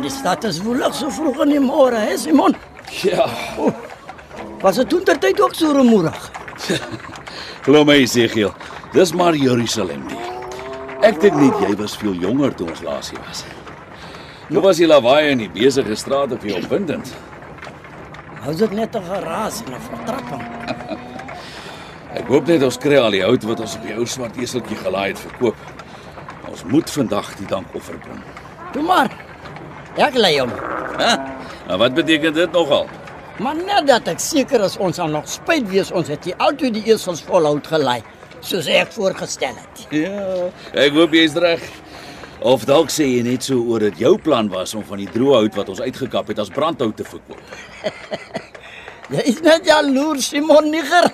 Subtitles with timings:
[0.00, 2.56] Maar die stad is woelig so vroeg in die môre, hè Simon?
[3.02, 3.28] Ja,
[4.60, 6.30] Was dit ter tyd ook so rumoerig?
[7.64, 8.52] glo my Esegiel,
[8.92, 10.18] dis maar Jerusalem nie.
[11.02, 13.44] Ek dink nie jy was veel jonger toe ons laas hier was.
[14.50, 17.12] Nou was die lawaai in die besige strate vir jou opwindend.
[18.44, 20.44] Hou dit net 'n geraas en 'n vertrapping.
[22.18, 24.76] Ek hoop net ons kry al die hout wat ons op die ou swart eseltjie
[24.76, 25.56] gelaai het verkoop.
[26.50, 28.22] Ons moet vandag die dankoffer bring.
[28.72, 29.29] Toe maar.
[29.98, 30.52] Ek lei hom.
[30.98, 31.16] Hæ?
[31.66, 32.86] Nou wat beteken dit nogal?
[33.40, 36.76] Maar net dat ek seker is ons sal nog spyt wees ons het hier altyd
[36.76, 38.00] die esels volhoud gelei,
[38.44, 39.86] soos ek voorgestel het.
[39.96, 41.64] Ja, ek hoop jy's reg.
[42.40, 45.42] Of dalk sê jy net so oor dit jou plan was om van die droë
[45.42, 47.40] hout wat ons uitgekap het as brandhout te verkoop.
[49.10, 51.08] Jy is net jaloers, Simon Niger.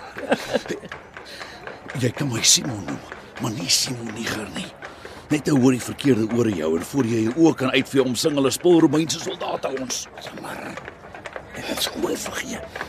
[2.03, 3.01] Jy kan my Simon noem,
[3.41, 4.69] maar nie Simon Niger nie.
[5.27, 8.13] Net te hoor die verkeerde ore jou en voor jy jou oë kan uitvee om
[8.15, 10.05] sing hulle spul Romeinse soldate ons.
[10.39, 10.61] Maar
[11.59, 12.85] ek het skoon vergeet.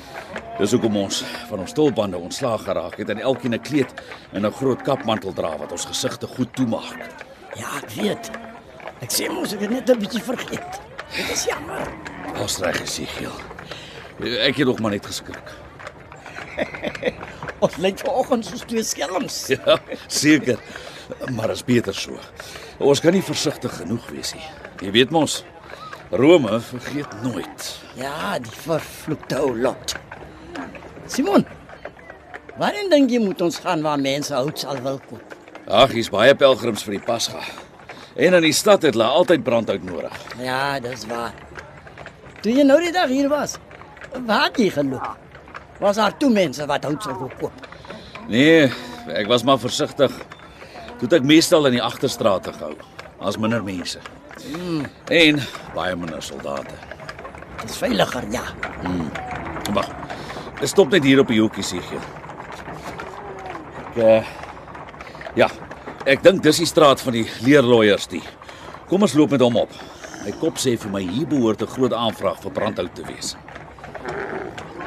[0.59, 3.93] Dis hoekom ons van ons stolbande ontslaag geraak het en elkeen 'n kleed
[4.33, 7.09] en 'n groot kapmantel dra wat ons gesigte goed toemaak.
[7.55, 8.31] Ja, ek weet.
[9.01, 10.81] Ek sê mos ek het net 'n bietjie vergeet.
[11.15, 11.87] Dit is jammer.
[12.41, 13.33] Ons reg Esegiel.
[14.19, 15.51] Ek het nog maar net geskrik.
[17.65, 19.47] Ons lyk vanoggend soos twee skelms.
[19.47, 20.59] Ja, seker.
[21.35, 22.19] Maar is beter so.
[22.83, 24.47] Ons kan nie versigtig genoeg wees nie.
[24.83, 25.41] Jy weet mos,
[26.11, 27.69] Rome vergeet nooit.
[27.99, 29.95] Ja, die vervloekte ou lot.
[31.11, 31.45] Simon,
[32.59, 35.35] waarheen dink jy moet ons gaan waar mense hout sal wil koop?
[35.67, 37.41] Ag, hier's baie pelgrims vir die Pasga.
[38.15, 40.13] En in die stad het hulle altyd brandhout nodig.
[40.41, 41.35] Ja, dis waar.
[42.41, 43.57] Toe jy nou die dag hier was,
[44.25, 45.15] waar het jy geloop?
[45.83, 47.67] Was daar toe mense wat hout sou wil koop?
[48.31, 48.71] Nee,
[49.13, 50.13] ek was maar versigtig.
[50.97, 52.73] Toe het ek meestal in die agterstrate gehou.
[53.19, 53.99] Daar's minder mense.
[54.53, 54.85] Mm.
[55.13, 55.41] En
[55.75, 56.73] baie minder soldate.
[57.61, 58.43] Dis veiliger, ja.
[59.73, 59.89] Wag.
[60.57, 62.01] Ek stop net hier op die hoekie Sigie.
[63.93, 64.35] Ek uh,
[65.37, 65.51] Ja,
[66.09, 68.23] ek dink dis die straat van die leerloiers die.
[68.89, 69.73] Kom ons loop met hom op.
[70.23, 73.35] My kop sê vir my hier behoort 'n groot aanvraag vir brandhout te wees.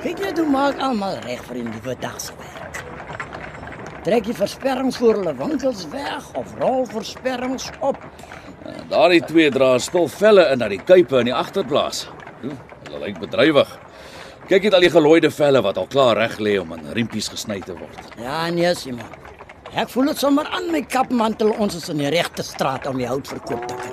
[0.02, 2.49] Kyk net hoe maak almal reg vir die nuwe dag se werk.
[4.04, 7.98] Trek jy versperrings voor hulle winkels weg of rol versperrings op?
[8.64, 12.06] Uh, Daardie twee dra stil velle in na die kuipe in die agterplaas.
[12.40, 12.56] Hm,
[12.86, 13.70] Hulle lyk bedrywig.
[14.48, 17.60] Kyk net al die gelooide velle wat al klaar reg lê om in riempies gesny
[17.62, 18.00] te word.
[18.18, 19.06] Ja, nee, Simon.
[19.78, 23.06] Ek voel dit sommer aan my kapmantel ons is in die regte straat om die
[23.06, 23.92] hout verkoop te kry.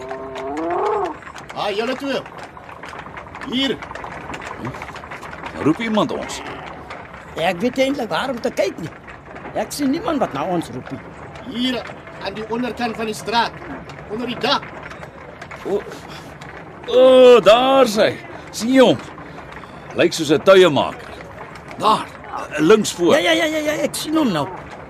[1.57, 2.21] Ah, julle twee.
[3.51, 3.75] Hier,
[5.65, 6.39] Roep iemand ons.
[7.41, 8.91] Ek weet eintlik waarom te kyk nie.
[9.57, 10.99] Ek sien niemand wat na ons roep nie.
[11.47, 11.77] hier
[12.21, 13.53] aan die onderkant van die straat,
[14.11, 14.65] onder die dak.
[15.65, 15.79] O,
[16.91, 18.11] oh, daar sy.
[18.51, 18.99] Sien jy hom?
[19.97, 21.09] Lyk soos 'n tuiemaker.
[21.79, 22.05] Daar,
[22.59, 23.13] links voor.
[23.13, 24.47] Ja, ja, ja, ja, ja, ek sien hom nou.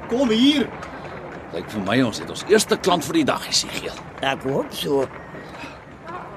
[0.09, 0.67] Kom hier.
[1.53, 3.95] Lyk vir my ons het ons eerste klant vir die dag Jesegiel.
[4.21, 5.07] Ek hoop so.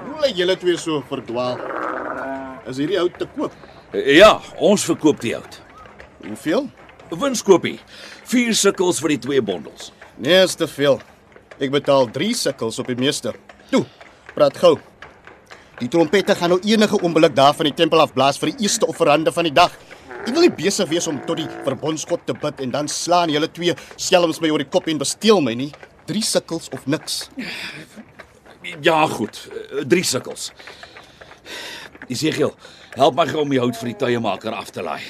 [0.05, 1.57] Hoe lyk julle twee so verdwaal?
[2.67, 3.51] Is hierdie hout te koop?
[3.91, 5.61] Ja, ons verkoop die hout.
[6.23, 6.69] Hoeveel?
[7.09, 7.79] Winskoopie.
[8.31, 9.89] 4 sikkels vir die twee bondels.
[10.15, 11.01] Nee, is te veel.
[11.59, 13.33] Ek betaal 3 sikkels op die meeste.
[13.71, 13.83] Toe,
[14.31, 14.77] praat gou.
[15.81, 19.33] Die trompette gaan nou enige oomblik daar van die tempel afblaas vir die eerste offerande
[19.35, 19.73] van die dag.
[20.21, 23.49] Ek wil nie besig wees om tot die verbondsgod te bid en dan slaan julle
[23.51, 25.71] twee skelms my oor die kop en besteel my nie.
[26.07, 27.25] 3 sikkels of niks.
[28.85, 29.41] Ja, goed.
[29.91, 30.51] 3 sikkels.
[32.07, 32.55] Jesegiel,
[32.95, 35.01] help my gou om die hout vir die tuiemaker af te laai.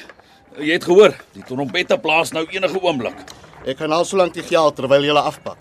[0.59, 3.15] Jy het gehoor, die trompette blaas nou enige oomblik.
[3.63, 5.57] Ek gaan al so lank die geld terwyl julle afpak.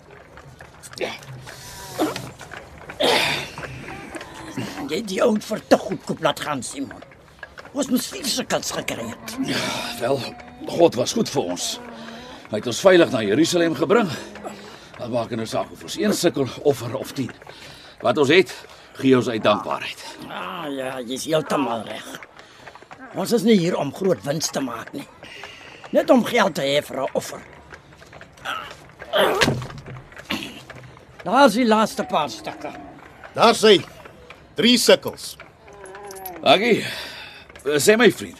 [4.91, 6.99] Jy het die oud vir te goedkoop laat gaan, Simon.
[7.71, 9.35] Ons moes vier sukkels gekry het.
[10.01, 10.19] Wel,
[10.67, 11.67] God was goed vir ons.
[12.51, 14.11] Hy het ons veilig na Jerusalem gebring.
[14.97, 17.31] Wat maak nou saak of ons een sukkel offer of 10?
[18.03, 18.51] Wat ons het,
[18.99, 20.03] gee ons uit dankbaarheid.
[20.27, 22.11] Ah ja, jy's heeltemal reg.
[23.15, 25.07] Ons is nie hier om groot wins te maak nie.
[25.91, 27.41] Net om geld te hê vir 'n offer.
[31.23, 32.71] Daar's die laaste paar stukke.
[33.35, 33.81] Daar sê
[34.55, 35.37] 3 sikkels.
[36.43, 36.81] Dankie.
[37.65, 38.39] Eh, Sê my vriend,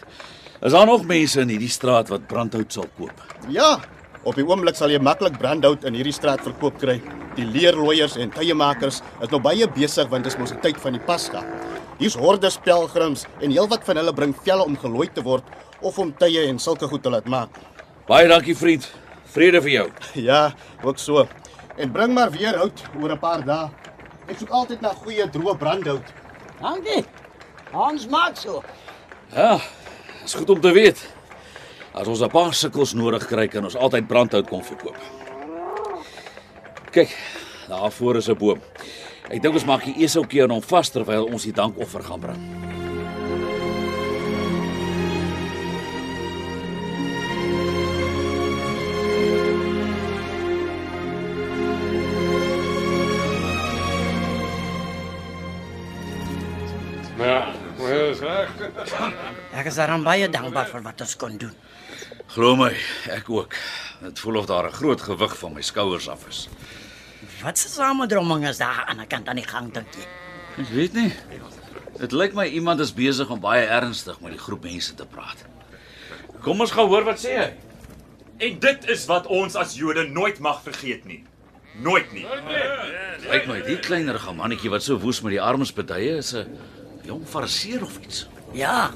[0.62, 3.22] is daar nog mense in hierdie straat wat brandhout sal koop?
[3.50, 3.80] Ja,
[4.24, 7.02] op die oomblik sal jy maklik brandhout in hierdie straat verkoop kry.
[7.36, 10.94] Die leerlooiers en tuiemakers is nou baie besig want dit is mos die tyd van
[10.94, 11.44] die Pasga.
[12.02, 15.46] Hier's hordes pelgrims en heelwat van hulle bring velle om gelooi te word
[15.86, 17.60] of om tye en sulke goed te laat maak.
[18.08, 18.88] Baie dankie vriend.
[19.36, 19.86] Vrede vir jou.
[20.30, 20.40] Ja,
[20.82, 21.28] ook so.
[21.78, 23.70] En bring maar weer hout oor 'n paar dae.
[24.28, 26.10] Ek soek altyd na goeie droë brandhout.
[26.62, 27.06] Dankie.
[27.72, 28.64] Ons maak so.
[29.36, 29.60] Ja,
[30.26, 30.98] is goed om te weet.
[31.94, 34.98] As ons 'n paar sikkels nodig kry, kan ons altyd brandhout kom verkoop.
[36.92, 37.14] Kyk,
[37.72, 38.60] daar voor is 'n boom.
[39.30, 42.42] Ek dink ons maak die eseltjie aan hom vas terwyl ons die dankoffer gaan bring.
[57.18, 58.50] Ja, wel is reg.
[59.54, 61.54] Ek is daarom baie dankbaar vir wat ons kon doen.
[62.28, 62.74] Glo my,
[63.12, 63.56] ek ook.
[64.02, 66.50] Dit voel of daar 'n groot gewig van my skouers af is.
[67.42, 70.06] Wat se samedromming is daar aan die kant aan die gang dink jy?
[70.62, 71.10] Ek weet nie.
[71.98, 75.42] Dit lyk my iemand is besig om baie ernstig met die groep mense te praat.
[76.46, 77.48] Kom ons gaan hoor wat sê hy.
[78.42, 81.24] En dit is wat ons as Jode nooit mag vergeet nie.
[81.82, 82.26] Nooit nie.
[83.26, 86.46] Lyk my die kleinerige mannetjie wat so woes met die armes bedye is 'n
[87.06, 88.28] jong fariseer of iets.
[88.54, 88.92] Ja.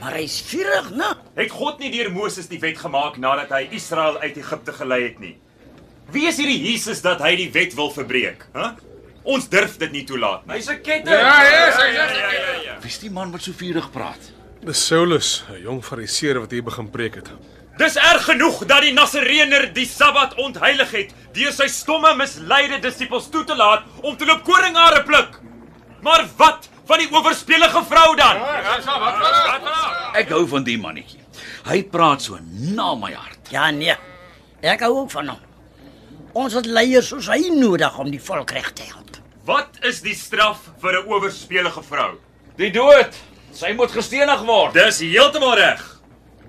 [0.00, 1.14] Maar hy's vurig, né?
[1.34, 5.18] Het God nie deur Moses die wet gemaak nadat hy Israel uit Egipte gelei het
[5.18, 5.36] nie?
[6.12, 8.60] Wie is hierdie Jesus dat hy die wet wil verbreek, hè?
[8.60, 8.70] Huh?
[9.28, 10.54] Ons durf dit nie toelaat nie.
[10.56, 11.12] Hy's 'n ketting.
[11.12, 12.76] Ja, ja, ja, ja, ja.
[12.80, 14.32] Wie's die man wat so vurig praat?
[14.64, 17.28] Dis Saulus, 'n jong fariseer wat hier begin preek het.
[17.78, 23.28] Dis erg genoeg dat die Nasareëner die Sabbat ontheilig het deur sy stomme misleide disippels
[23.30, 25.38] toe te laat om te loop koringare pluk.
[26.02, 28.36] Maar wat van die owerspelige vrou dan?
[28.36, 30.16] Ja, wat van Wat van haar?
[30.16, 31.20] Ek hou van die mannetjie.
[31.68, 32.38] Hy praat so
[32.74, 33.38] na my hart.
[33.50, 33.94] Ja nee.
[34.62, 35.47] Ek hou ook van hom.
[36.38, 39.16] Ons het leiers soos hy nodig om die volk reg te help.
[39.48, 42.12] Wat is die straf vir 'n owerspelige vrou?
[42.56, 43.16] Die dood.
[43.52, 44.74] Sy moet gestenig word.
[44.74, 45.82] Dis heeltemal reg.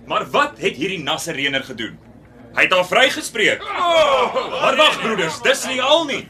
[0.06, 1.98] Maar wat het hierdie Nasareëner gedoen?
[2.56, 3.64] Hy het haar vrygespreek.
[4.62, 6.30] Maar wag broeders, dis nie al nie.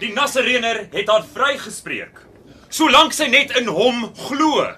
[0.00, 2.20] Die Nasareëner het haar vrygespreek.
[2.68, 4.74] Solank sy net in hom glo.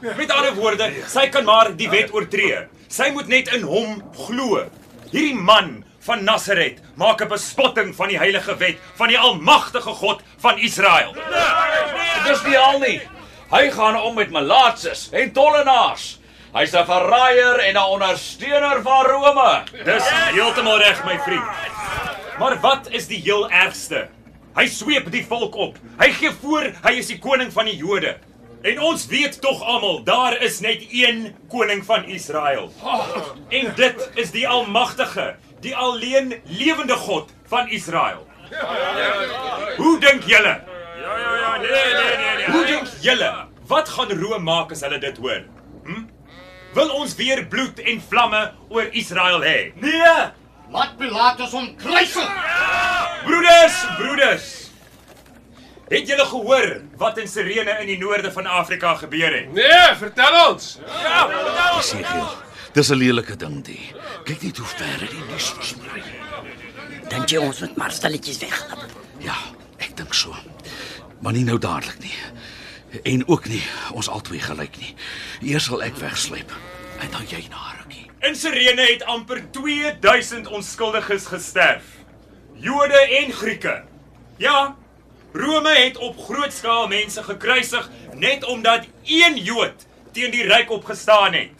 [0.00, 2.66] Met ander woorde, sy kan maar die wet oortree.
[2.88, 4.64] Sy moet net in hom glo.
[5.12, 10.22] Hierdie man van Nasaret maak 'n bespotting van die heilige wet van die almagtige God
[10.40, 11.12] van Israel.
[12.24, 13.00] Dis nie al nie.
[13.50, 16.18] Hy gaan om met malaatses en tollenaars.
[16.52, 19.62] Hy's 'n verraaier en 'n ondersteuner van Rome.
[19.84, 21.48] Dis heeltemal reg, my vriend.
[22.38, 24.08] Maar wat is die heel ergste?
[24.56, 25.76] Hy sweep die volk op.
[25.98, 28.16] Hy gee voor hy is die koning van die Jode.
[28.62, 32.72] En ons weet tog almal, daar is net een koning van Israel.
[33.48, 38.26] En dit is die almagtige, die alleen lewende God van Israel.
[39.76, 40.54] Hoe dink julle?
[41.02, 42.50] Ja ja ja, nee nee nee nee.
[42.50, 43.46] Hoe dink julle?
[43.66, 45.42] Wat gaan Rome maak as hulle dit hoor?
[45.84, 46.04] Hm?
[46.74, 49.72] Wil ons weer bloed en vlamme oor Israel hê?
[49.80, 50.30] Nee!
[50.72, 52.32] Laat Pilatus hom kruisig.
[53.24, 54.48] Broeders, broeders.
[55.88, 59.52] Het julle gehoor wat in Sirene in die noorde van Afrika gebeur het?
[59.56, 60.74] Nee, vertel ons.
[61.78, 62.28] Esegiel,
[62.72, 63.92] dis 'n lelike ding die.
[64.24, 66.02] Kyk net hoe ver dit nuus versprei.
[67.08, 68.90] Dink jy ons moet maar stilletjies wegloop?
[69.18, 69.36] Ja,
[69.78, 70.34] ek dink so.
[71.20, 72.16] Maar nie nou dadelik nie.
[73.02, 74.94] En ook nie ons albei gelyk nie.
[75.40, 76.52] Eers sal ek wegsluip
[77.00, 78.10] en dan jy na rukkie.
[78.20, 81.84] In Sirene het amper 2000 onskuldiges gesterf.
[82.54, 83.82] Jode en Grieke.
[84.36, 84.76] Ja,
[85.32, 91.32] Rome het op groot skaal mense gekruisig net omdat een Jood teen die ryk opgestaan
[91.32, 91.57] het.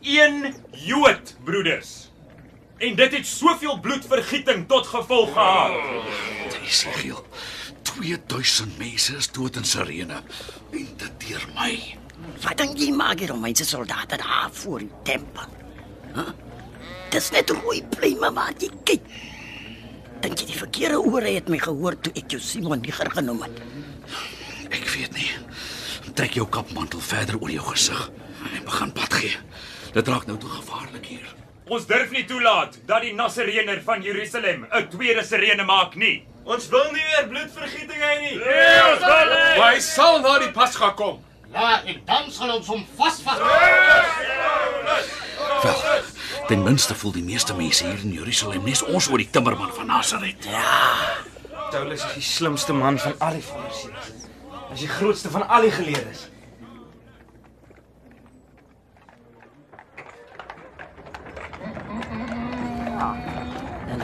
[0.00, 2.08] Een Jood, broeders.
[2.76, 5.72] En dit het soveel bloedvergieting tot gevolg gehad.
[6.64, 7.26] Esegiel,
[7.82, 10.22] 2000 mense is dood in Sirene
[10.72, 11.74] en dit deur my.
[12.40, 15.52] Wat dink jy maak hier Romeinse soldate daar voor die tempel?
[16.14, 16.32] Huh?
[17.12, 19.04] Dis net rooi pluime wat jy kyk.
[20.24, 23.60] Dink jy die verkeerde ore het my gehoor toe ek jou Simon Niger genoem het?
[24.70, 25.28] Ek weet nie.
[26.16, 28.08] Trek jou kapmantel verder oor jou gesig
[28.54, 29.36] en begin pad gee.
[29.92, 31.28] Dit raak nou te gevaarlik hier.
[31.70, 36.26] Ons durf nie toelaat dat die Nasareëner van Jerusalem 'n tweede Sirene maak nie.
[36.44, 38.36] Ons wil nie weer bloedvergieting hê nie.
[38.38, 39.58] Nee, ons wil nie.
[39.58, 41.24] Maar hy sal na die Pasga kom.
[41.52, 43.38] Ja, en dan sal ons hom vasvat.
[45.62, 46.02] Wel,
[46.48, 49.86] Ten minste voel die meeste mense hier in Jerusalem nes ons oor die timmerman van
[49.86, 50.46] Nasaret.
[51.70, 54.08] Paulus is die slimste man van al die fariseërs.
[54.70, 56.28] Hy is die grootste van al die geleerdes.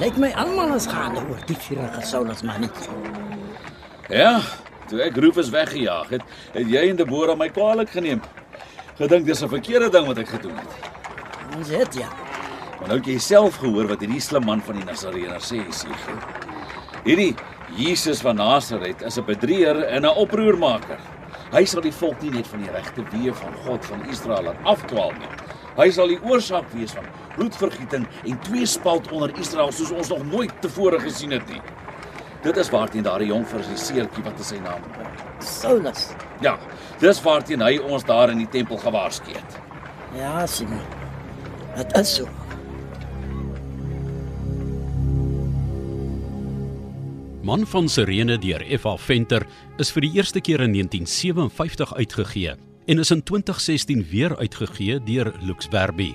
[0.01, 2.93] Lyk my almal as gaande oor die vurige Saulus mannetjie.
[4.13, 4.41] Ja,
[4.91, 8.21] toe ek Rufus weggejaag het, het jy en Deborah my kwaadlik geneem.
[8.99, 10.73] Gedink dis 'n verkeerde ding wat ek gedoen het.
[11.57, 12.09] Ons het ja.
[12.79, 16.19] Maar nou het jy self gehoor wat hierdie slim man van die Nasareëner sê, Siegel.
[17.05, 17.35] Hierdie
[17.77, 20.99] Jesus van Nasaret is 'n bedrieër en 'n oproermaker.
[21.53, 24.65] Hy sal die volk nie net van die regte weë van God van Israel laat
[24.65, 25.46] afdwaal nie.
[25.77, 27.05] Hy sal die oorsaak wees van
[27.35, 31.61] bloedvergieting en tweespalt onder Israel soos ons nog nooit tevore gesien het nie.
[32.47, 34.85] Dit is waarteen daardie jong fariseertjie wat is sy naam?
[35.45, 36.09] Saulus.
[36.45, 36.57] Ja,
[37.03, 39.61] dis waarteen hy ons daar in die tempel gewaarsku het.
[40.17, 40.81] Ja, Simon.
[41.77, 42.29] Dit is so.
[47.47, 48.97] Man van Sirene deur F.A.
[48.99, 49.45] Venter
[49.79, 52.57] is vir die eerste keer in 1957 uitgegee
[52.87, 56.15] en is in 2016 weer uitgegee deur Lux Verbi.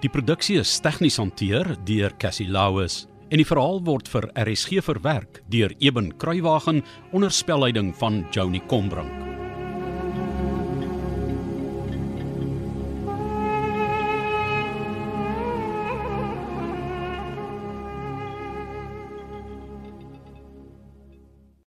[0.00, 5.42] Die produksie is tegnies hanteer deur Cassie Lauis en die verhaal word vir RSG verwerk
[5.54, 6.82] deur Eben Kruiwagen
[7.14, 9.29] onder spelleiding van Joni Combrink.